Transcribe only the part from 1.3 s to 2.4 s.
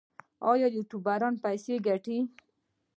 پیسې ګټي؟